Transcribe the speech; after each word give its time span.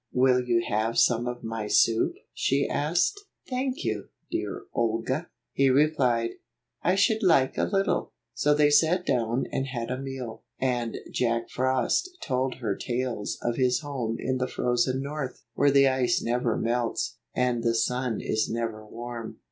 "Will 0.11 0.41
you 0.43 0.63
have 0.67 0.97
some 0.97 1.27
of 1.27 1.43
my 1.43 1.67
soup?" 1.67 2.15
she 2.33 2.67
asked. 2.67 3.19
30 3.47 3.49
3 3.49 3.63
1 3.65 3.65
"Thank 3.69 3.83
you, 3.83 4.07
dear 4.31 4.63
Olga," 4.73 5.29
he 5.53 5.69
replied," 5.69 6.31
I 6.81 6.95
should 6.95 7.21
like 7.21 7.55
a 7.55 7.65
little." 7.71 8.11
So 8.33 8.55
they 8.55 8.71
sat 8.71 9.05
down 9.05 9.45
and 9.51 9.67
had 9.67 9.91
a 9.91 10.01
meal, 10.01 10.41
and 10.57 10.97
Jack 11.11 11.51
Frost 11.51 12.09
told 12.19 12.55
her 12.55 12.75
tales 12.75 13.37
of 13.43 13.57
his 13.57 13.81
home 13.81 14.15
in 14.17 14.37
the 14.39 14.47
frozen 14.47 15.03
North, 15.03 15.43
where 15.53 15.69
the 15.69 15.87
ice 15.87 16.19
never 16.19 16.57
melts, 16.57 17.17
and 17.35 17.61
the 17.61 17.75
sun 17.75 18.21
is 18.21 18.49
never 18.49 18.83
warm. 18.83 19.37